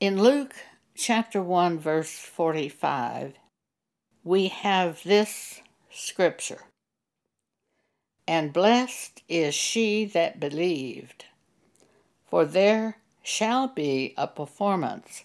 In 0.00 0.22
Luke 0.22 0.54
chapter 0.94 1.42
1, 1.42 1.78
verse 1.78 2.18
45, 2.18 3.34
we 4.24 4.48
have 4.48 5.02
this 5.02 5.60
scripture 5.90 6.62
And 8.26 8.50
blessed 8.50 9.22
is 9.28 9.54
she 9.54 10.06
that 10.06 10.40
believed, 10.40 11.26
for 12.24 12.46
there 12.46 12.96
shall 13.22 13.68
be 13.68 14.14
a 14.16 14.26
performance 14.26 15.22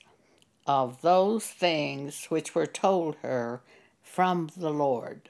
of 0.67 1.01
those 1.01 1.45
things 1.45 2.25
which 2.25 2.53
were 2.53 2.65
told 2.65 3.15
her 3.21 3.61
from 4.03 4.49
the 4.57 4.71
Lord. 4.71 5.29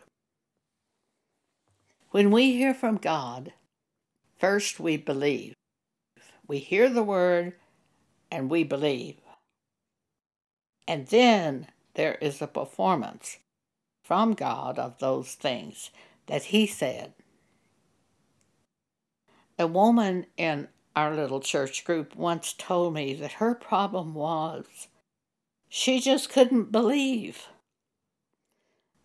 When 2.10 2.32
we 2.32 2.54
hear 2.54 2.74
from 2.74 2.98
God, 2.98 3.54
first 4.40 4.80
we 4.80 4.98
believe. 4.98 5.54
We 6.48 6.58
hear 6.58 6.90
the 6.90 7.04
word 7.04 7.54
and 8.32 8.50
we 8.50 8.64
believe. 8.64 9.18
And 10.88 11.08
then 11.08 11.68
there 11.96 12.16
is 12.16 12.42
a 12.42 12.48
performance 12.48 13.38
from 14.04 14.34
God 14.34 14.78
of 14.78 15.00
those 15.00 15.34
things 15.34 15.90
that 16.28 16.46
He 16.46 16.68
said. 16.68 17.14
A 19.58 19.68
woman 19.68 20.28
in 20.38 20.68
our 20.96 21.16
little 21.16 21.40
church 21.40 21.84
group 21.86 22.16
once 22.16 22.54
told 22.54 22.94
me 22.94 23.14
that 23.16 23.34
her 23.34 23.56
problem 23.56 24.14
was 24.14 24.88
she 25.70 26.00
just 26.00 26.30
couldn't 26.30 26.72
believe. 26.72 27.48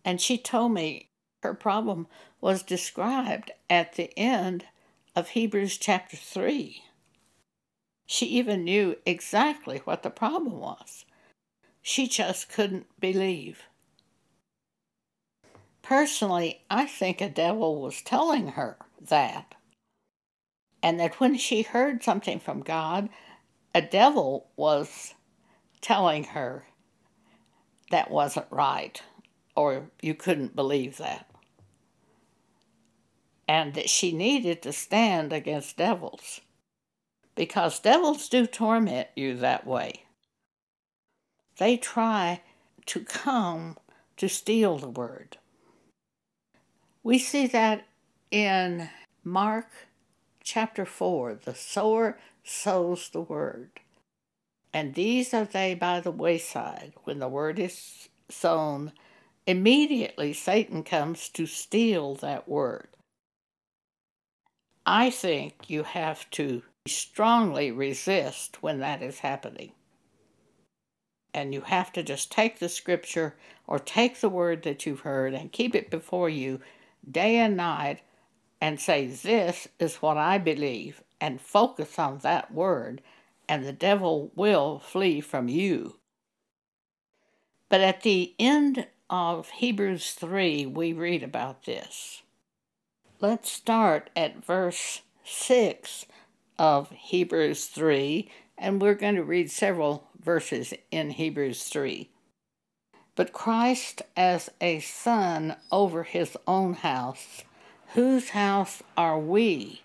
And 0.05 0.21
she 0.21 0.37
told 0.37 0.73
me 0.73 1.09
her 1.43 1.53
problem 1.53 2.07
was 2.39 2.63
described 2.63 3.51
at 3.69 3.93
the 3.93 4.17
end 4.17 4.65
of 5.15 5.29
Hebrews 5.29 5.77
chapter 5.77 6.15
3. 6.15 6.83
She 8.05 8.25
even 8.25 8.63
knew 8.63 8.97
exactly 9.05 9.79
what 9.79 10.03
the 10.03 10.09
problem 10.09 10.59
was. 10.59 11.05
She 11.81 12.07
just 12.07 12.49
couldn't 12.49 12.87
believe. 12.99 13.63
Personally, 15.81 16.63
I 16.69 16.85
think 16.85 17.21
a 17.21 17.29
devil 17.29 17.81
was 17.81 18.01
telling 18.01 18.49
her 18.49 18.77
that. 19.01 19.55
And 20.83 20.99
that 20.99 21.19
when 21.19 21.37
she 21.37 21.63
heard 21.63 22.03
something 22.03 22.39
from 22.39 22.61
God, 22.61 23.09
a 23.73 23.81
devil 23.81 24.49
was 24.55 25.13
telling 25.81 26.23
her 26.25 26.65
that 27.89 28.09
wasn't 28.09 28.47
right, 28.49 29.01
or 29.55 29.89
you 30.01 30.13
couldn't 30.15 30.55
believe 30.55 30.97
that. 30.97 31.29
And 33.47 33.73
that 33.73 33.89
she 33.89 34.11
needed 34.11 34.61
to 34.61 34.71
stand 34.71 35.33
against 35.33 35.77
devils, 35.77 36.41
because 37.35 37.79
devils 37.79 38.29
do 38.29 38.45
torment 38.45 39.09
you 39.15 39.35
that 39.37 39.67
way. 39.67 40.05
They 41.57 41.77
try 41.77 42.41
to 42.87 42.99
come 43.01 43.77
to 44.17 44.27
steal 44.27 44.77
the 44.77 44.89
word. 44.89 45.37
We 47.03 47.17
see 47.17 47.47
that 47.47 47.85
in 48.29 48.89
Mark 49.23 49.67
chapter 50.43 50.85
4 50.85 51.35
the 51.43 51.55
sower 51.55 52.17
sows 52.43 53.09
the 53.09 53.21
word. 53.21 53.71
And 54.73 54.93
these 54.93 55.33
are 55.33 55.45
they 55.45 55.73
by 55.73 55.99
the 55.99 56.11
wayside. 56.11 56.93
When 57.03 57.19
the 57.19 57.27
word 57.27 57.59
is 57.59 58.09
sown, 58.29 58.93
immediately 59.45 60.33
Satan 60.33 60.83
comes 60.83 61.29
to 61.29 61.45
steal 61.45 62.15
that 62.15 62.47
word. 62.47 62.87
I 64.85 65.09
think 65.09 65.69
you 65.69 65.83
have 65.83 66.29
to 66.31 66.63
strongly 66.87 67.71
resist 67.71 68.63
when 68.63 68.79
that 68.79 69.01
is 69.01 69.19
happening. 69.19 69.73
And 71.33 71.53
you 71.53 71.61
have 71.61 71.93
to 71.93 72.03
just 72.03 72.31
take 72.31 72.59
the 72.59 72.69
scripture 72.69 73.35
or 73.67 73.79
take 73.79 74.19
the 74.19 74.29
word 74.29 74.63
that 74.63 74.85
you've 74.85 75.01
heard 75.01 75.33
and 75.33 75.51
keep 75.51 75.75
it 75.75 75.89
before 75.89 76.29
you 76.29 76.59
day 77.09 77.37
and 77.37 77.55
night 77.55 78.01
and 78.59 78.79
say, 78.79 79.07
This 79.07 79.67
is 79.79 79.97
what 79.97 80.17
I 80.17 80.37
believe, 80.37 81.01
and 81.19 81.39
focus 81.39 81.97
on 81.97 82.19
that 82.19 82.53
word 82.53 83.01
and 83.51 83.65
the 83.65 83.73
devil 83.73 84.31
will 84.33 84.79
flee 84.79 85.19
from 85.19 85.49
you. 85.49 85.97
But 87.67 87.81
at 87.81 88.01
the 88.01 88.33
end 88.39 88.87
of 89.09 89.49
Hebrews 89.49 90.11
3, 90.13 90.67
we 90.67 90.93
read 90.93 91.21
about 91.21 91.65
this. 91.65 92.21
Let's 93.19 93.51
start 93.51 94.09
at 94.15 94.45
verse 94.45 95.01
6 95.25 96.05
of 96.57 96.91
Hebrews 96.91 97.65
3, 97.65 98.31
and 98.61 98.79
we're 98.79 98.93
going 98.93 99.15
to 99.15 99.23
read 99.23 99.49
several 99.49 100.07
verses 100.23 100.73
in 100.91 101.09
Hebrews 101.09 101.63
3. 101.63 102.09
But 103.15 103.33
Christ 103.33 104.03
as 104.15 104.49
a 104.61 104.79
son 104.79 105.55
over 105.71 106.03
his 106.03 106.37
own 106.47 106.75
house, 106.75 107.43
whose 107.93 108.29
house 108.29 108.83
are 108.95 109.19
we, 109.19 109.81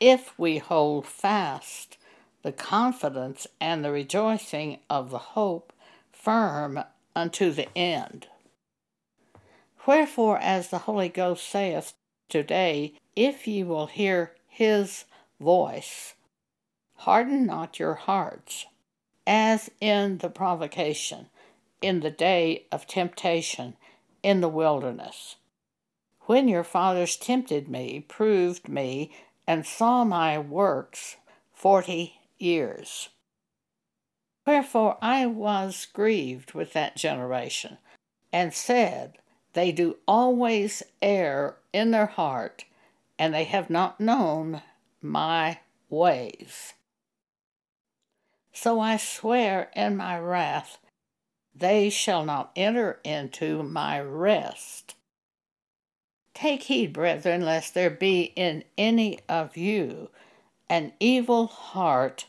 if 0.00 0.32
we 0.38 0.58
hold 0.58 1.06
fast 1.06 1.98
the 2.42 2.52
confidence 2.52 3.48
and 3.60 3.84
the 3.84 3.90
rejoicing 3.90 4.78
of 4.88 5.10
the 5.10 5.18
hope 5.18 5.72
firm 6.12 6.82
unto 7.16 7.50
the 7.50 7.68
end. 7.76 8.28
Wherefore, 9.86 10.38
as 10.38 10.68
the 10.68 10.78
Holy 10.78 11.08
Ghost 11.08 11.48
saith 11.48 11.94
today, 12.28 12.94
if 13.16 13.48
ye 13.48 13.64
will 13.64 13.86
hear 13.86 14.34
his 14.46 15.04
voice, 15.40 16.14
harden 16.98 17.46
not 17.46 17.78
your 17.78 17.94
hearts, 17.94 18.66
as 19.26 19.70
in 19.80 20.18
the 20.18 20.28
provocation, 20.28 21.28
in 21.80 22.00
the 22.00 22.10
day 22.10 22.64
of 22.72 22.86
temptation 22.86 23.76
in 24.22 24.40
the 24.40 24.48
wilderness. 24.48 25.36
When 26.22 26.48
your 26.48 26.64
fathers 26.64 27.16
tempted 27.16 27.68
me, 27.68 28.04
proved 28.08 28.68
me, 28.68 29.12
and 29.46 29.64
saw 29.64 30.04
my 30.04 30.38
works 30.38 31.16
forty 31.52 32.14
years. 32.38 33.08
Wherefore 34.46 34.98
I 35.00 35.26
was 35.26 35.86
grieved 35.92 36.52
with 36.52 36.72
that 36.72 36.96
generation, 36.96 37.78
and 38.32 38.52
said, 38.52 39.18
They 39.52 39.72
do 39.72 39.98
always 40.08 40.82
err 41.00 41.58
in 41.72 41.92
their 41.92 42.06
heart, 42.06 42.64
and 43.18 43.32
they 43.32 43.44
have 43.44 43.70
not 43.70 44.00
known 44.00 44.62
my 45.00 45.60
ways. 45.88 46.74
So 48.60 48.80
I 48.80 48.96
swear 48.96 49.70
in 49.76 49.96
my 49.96 50.18
wrath, 50.18 50.78
they 51.54 51.90
shall 51.90 52.24
not 52.24 52.50
enter 52.56 52.98
into 53.04 53.62
my 53.62 54.00
rest. 54.00 54.96
Take 56.34 56.64
heed, 56.64 56.92
brethren, 56.92 57.44
lest 57.44 57.74
there 57.74 57.88
be 57.88 58.32
in 58.34 58.64
any 58.76 59.20
of 59.28 59.56
you 59.56 60.10
an 60.68 60.92
evil 60.98 61.46
heart 61.46 62.26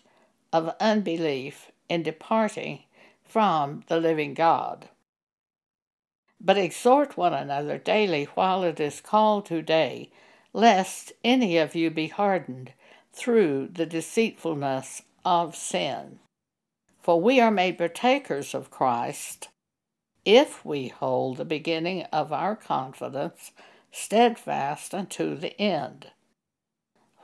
of 0.54 0.76
unbelief 0.80 1.72
in 1.90 2.04
departing 2.04 2.84
from 3.24 3.84
the 3.88 4.00
living 4.00 4.36
God. 4.36 4.88
But 6.40 6.60
exhort 6.60 7.18
one 7.18 7.34
another 7.34 7.80
daily 7.80 8.26
while 8.36 8.64
it 8.64 8.80
is 8.80 9.02
called 9.02 9.48
today, 9.48 10.12
lest 10.54 11.12
any 11.24 11.58
of 11.58 11.74
you 11.74 11.90
be 11.90 12.10
hardened 12.10 12.74
through 13.12 13.70
the 13.72 13.88
deceitfulness 13.88 15.02
of 15.24 15.56
sin. 15.56 16.20
For 17.02 17.20
we 17.22 17.40
are 17.40 17.52
made 17.52 17.78
partakers 17.78 18.54
of 18.54 18.72
Christ 18.72 19.50
if 20.26 20.66
we 20.66 20.90
hold 20.90 21.38
the 21.38 21.46
beginning 21.46 22.04
of 22.12 22.32
our 22.32 22.56
confidence 22.56 23.52
steadfast 23.92 24.94
unto 24.94 25.36
the 25.36 25.60
end 25.60 26.12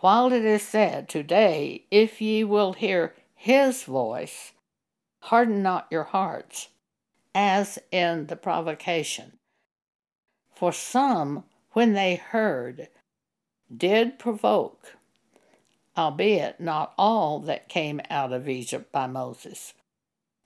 while 0.05 0.31
it 0.31 0.45
is 0.45 0.61
said, 0.61 1.09
Today, 1.09 1.85
if 1.89 2.21
ye 2.21 2.43
will 2.43 2.73
hear 2.73 3.15
his 3.33 3.81
voice, 3.81 4.53
harden 5.21 5.63
not 5.63 5.87
your 5.89 6.03
hearts, 6.03 6.69
as 7.33 7.79
in 7.91 8.27
the 8.27 8.35
provocation. 8.35 9.33
For 10.53 10.71
some, 10.71 11.43
when 11.71 11.93
they 11.93 12.17
heard, 12.17 12.89
did 13.75 14.19
provoke, 14.19 14.95
albeit 15.97 16.59
not 16.59 16.93
all 16.97 17.39
that 17.39 17.69
came 17.69 18.01
out 18.09 18.33
of 18.33 18.49
Egypt 18.49 18.91
by 18.91 19.07
Moses, 19.07 19.73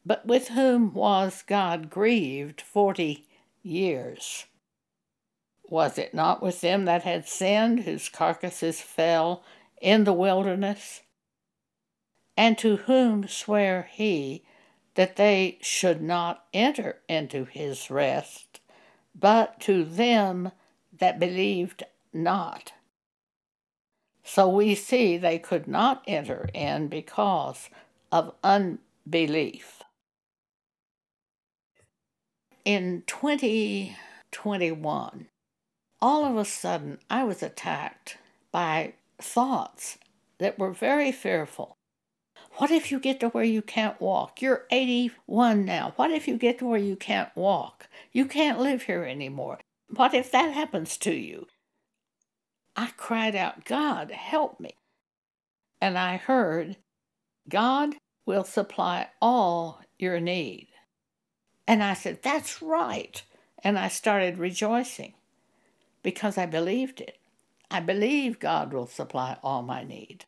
but 0.06 0.26
with 0.26 0.50
whom 0.50 0.94
was 0.94 1.44
God 1.46 1.90
grieved 1.90 2.62
forty 2.62 3.28
years. 3.62 4.46
Was 5.70 5.98
it 5.98 6.14
not 6.14 6.42
with 6.42 6.62
them 6.62 6.86
that 6.86 7.04
had 7.04 7.28
sinned, 7.28 7.82
whose 7.82 8.10
carcasses 8.10 8.82
fell 8.82 9.44
in 9.82 10.04
the 10.04 10.14
wilderness? 10.14 11.02
And 12.36 12.58
to 12.60 12.78
whom 12.78 13.28
sware 13.28 13.88
he 13.92 14.44
that 14.96 15.16
they 15.16 15.60
should 15.62 16.02
not 16.02 16.46
enter 16.54 17.02
into 17.08 17.46
his 17.46 17.92
rest, 17.92 18.62
but 19.14 19.60
to 19.62 19.84
them 19.84 20.52
that 20.98 21.20
believed 21.20 21.84
not? 22.12 22.74
So 24.32 24.48
we 24.48 24.76
see 24.76 25.18
they 25.18 25.40
could 25.40 25.68
not 25.68 26.04
enter 26.06 26.50
in 26.54 26.88
because 26.88 27.72
of 28.12 28.36
unbelief. 28.44 29.82
In 32.64 33.02
2021, 33.08 35.30
all 36.00 36.26
of 36.26 36.38
a 36.38 36.46
sudden 36.46 37.00
I 37.10 37.24
was 37.24 37.42
attacked 37.42 38.20
by 38.52 38.94
thoughts 39.20 39.98
that 40.38 40.60
were 40.60 40.74
very 40.74 41.12
fearful. 41.12 41.76
What 42.58 42.70
if 42.70 42.92
you 42.92 43.00
get 43.00 43.20
to 43.22 43.30
where 43.30 43.44
you 43.44 43.64
can't 43.64 44.00
walk? 44.00 44.44
You're 44.44 44.68
81 44.70 45.66
now. 45.66 45.94
What 45.96 46.12
if 46.12 46.28
you 46.28 46.38
get 46.38 46.60
to 46.60 46.68
where 46.68 46.78
you 46.78 46.96
can't 46.96 47.36
walk? 47.36 47.88
You 48.12 48.26
can't 48.26 48.60
live 48.60 48.84
here 48.84 49.06
anymore. 49.06 49.58
What 49.88 50.14
if 50.14 50.32
that 50.32 50.54
happens 50.54 50.98
to 50.98 51.16
you? 51.16 51.48
I 52.80 52.92
cried 52.96 53.36
out, 53.36 53.66
God, 53.66 54.10
help 54.10 54.58
me. 54.58 54.72
And 55.82 55.98
I 55.98 56.16
heard, 56.16 56.78
God 57.50 57.96
will 58.26 58.46
supply 58.46 59.10
all 59.22 59.82
your 59.98 60.22
need. 60.22 60.70
And 61.68 61.84
I 61.84 61.94
said, 61.94 62.22
That's 62.24 62.62
right. 62.62 63.22
And 63.66 63.78
I 63.78 63.90
started 63.90 64.38
rejoicing 64.38 65.14
because 66.04 66.38
I 66.38 66.46
believed 66.46 67.02
it. 67.02 67.18
I 67.70 67.82
believe 67.82 68.40
God 68.40 68.72
will 68.72 68.88
supply 68.88 69.38
all 69.44 69.62
my 69.62 69.84
need. 69.84 70.24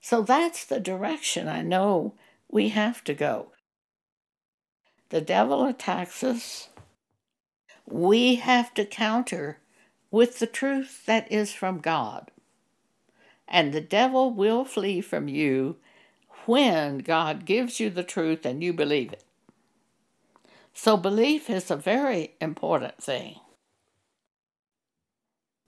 So 0.00 0.22
that's 0.22 0.64
the 0.64 0.80
direction 0.80 1.46
I 1.46 1.60
know 1.60 2.14
we 2.48 2.70
have 2.70 3.04
to 3.04 3.12
go. 3.12 3.52
The 5.10 5.20
devil 5.20 5.66
attacks 5.66 6.24
us. 6.24 6.70
We 7.86 8.36
have 8.36 8.72
to 8.72 8.86
counter 8.86 9.58
with 10.12 10.38
the 10.38 10.46
truth 10.46 11.04
that 11.06 11.32
is 11.32 11.52
from 11.52 11.80
God. 11.80 12.30
And 13.48 13.72
the 13.72 13.80
devil 13.80 14.30
will 14.30 14.64
flee 14.64 15.00
from 15.00 15.26
you 15.26 15.76
when 16.46 16.98
God 16.98 17.44
gives 17.44 17.80
you 17.80 17.90
the 17.90 18.04
truth 18.04 18.46
and 18.46 18.62
you 18.62 18.72
believe 18.72 19.12
it. 19.12 19.24
So, 20.74 20.96
belief 20.96 21.50
is 21.50 21.70
a 21.70 21.76
very 21.76 22.34
important 22.40 23.02
thing. 23.02 23.36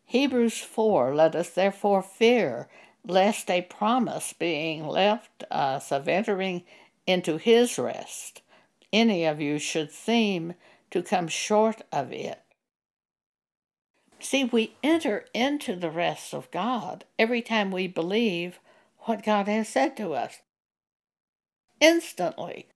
Hebrews 0.04 0.58
4 0.58 1.14
Let 1.14 1.34
us 1.34 1.50
therefore 1.50 2.02
fear, 2.02 2.68
lest 3.06 3.50
a 3.50 3.62
promise 3.62 4.32
being 4.32 4.86
left 4.86 5.44
us 5.50 5.90
of 5.90 6.08
entering 6.08 6.62
into 7.06 7.36
his 7.36 7.78
rest, 7.78 8.42
any 8.92 9.24
of 9.24 9.40
you 9.40 9.58
should 9.58 9.90
seem 9.90 10.54
to 10.90 11.02
come 11.02 11.28
short 11.28 11.82
of 11.92 12.12
it. 12.12 12.43
See, 14.24 14.44
we 14.44 14.74
enter 14.82 15.26
into 15.34 15.76
the 15.76 15.90
rest 15.90 16.32
of 16.32 16.50
God 16.50 17.04
every 17.18 17.42
time 17.42 17.70
we 17.70 17.86
believe 17.86 18.58
what 19.00 19.22
God 19.22 19.48
has 19.48 19.68
said 19.68 19.98
to 19.98 20.14
us. 20.14 20.40
Instantly, 21.78 22.68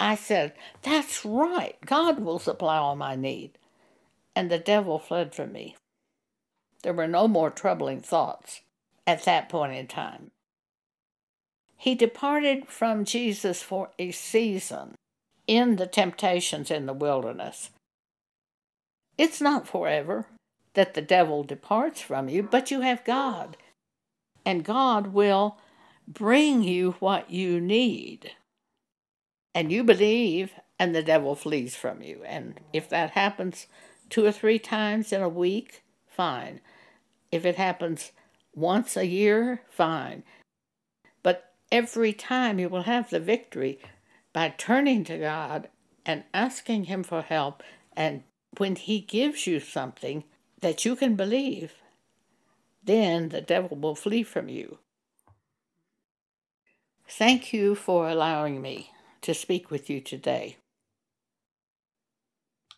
I 0.00 0.14
said, 0.14 0.54
That's 0.80 1.22
right, 1.22 1.76
God 1.84 2.20
will 2.20 2.38
supply 2.38 2.78
all 2.78 2.96
my 2.96 3.16
need. 3.16 3.58
And 4.34 4.50
the 4.50 4.58
devil 4.58 4.98
fled 4.98 5.34
from 5.34 5.52
me. 5.52 5.76
There 6.82 6.94
were 6.94 7.06
no 7.06 7.28
more 7.28 7.50
troubling 7.50 8.00
thoughts 8.00 8.62
at 9.06 9.26
that 9.26 9.50
point 9.50 9.74
in 9.74 9.86
time. 9.86 10.30
He 11.76 11.94
departed 11.94 12.68
from 12.68 13.04
Jesus 13.04 13.62
for 13.62 13.90
a 13.98 14.10
season 14.10 14.94
in 15.46 15.76
the 15.76 15.86
temptations 15.86 16.70
in 16.70 16.86
the 16.86 16.94
wilderness. 16.94 17.68
It's 19.18 19.42
not 19.42 19.68
forever 19.68 20.26
that 20.74 20.94
the 20.94 21.02
devil 21.02 21.42
departs 21.42 22.00
from 22.00 22.28
you, 22.28 22.42
but 22.42 22.70
you 22.70 22.80
have 22.80 23.04
God. 23.04 23.56
And 24.44 24.64
God 24.64 25.08
will 25.08 25.58
bring 26.06 26.62
you 26.62 26.92
what 26.98 27.30
you 27.30 27.60
need. 27.60 28.32
And 29.54 29.72
you 29.72 29.84
believe, 29.84 30.52
and 30.78 30.94
the 30.94 31.02
devil 31.02 31.34
flees 31.34 31.76
from 31.76 32.02
you. 32.02 32.22
And 32.26 32.60
if 32.72 32.88
that 32.90 33.12
happens 33.12 33.66
two 34.10 34.26
or 34.26 34.32
three 34.32 34.58
times 34.58 35.12
in 35.12 35.22
a 35.22 35.28
week, 35.28 35.82
fine. 36.08 36.60
If 37.30 37.44
it 37.44 37.56
happens 37.56 38.12
once 38.54 38.96
a 38.96 39.06
year, 39.06 39.62
fine. 39.70 40.24
But 41.22 41.52
every 41.70 42.12
time 42.12 42.58
you 42.58 42.68
will 42.68 42.82
have 42.82 43.10
the 43.10 43.20
victory 43.20 43.78
by 44.32 44.54
turning 44.56 45.04
to 45.04 45.18
God 45.18 45.68
and 46.04 46.24
asking 46.34 46.84
Him 46.84 47.02
for 47.02 47.22
help. 47.22 47.62
And 47.96 48.24
when 48.58 48.76
He 48.76 49.00
gives 49.00 49.46
you 49.46 49.60
something 49.60 50.24
that 50.64 50.82
you 50.86 50.96
can 50.96 51.14
believe, 51.14 51.74
then 52.82 53.28
the 53.28 53.42
devil 53.42 53.76
will 53.76 53.94
flee 53.94 54.22
from 54.22 54.48
you. 54.48 54.78
Thank 57.06 57.52
you 57.52 57.74
for 57.74 58.08
allowing 58.08 58.62
me 58.62 58.90
to 59.20 59.34
speak 59.34 59.70
with 59.70 59.90
you 59.90 60.00
today. 60.00 60.56